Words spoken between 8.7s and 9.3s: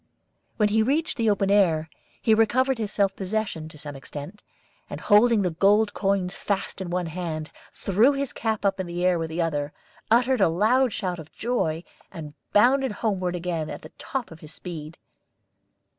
in the air with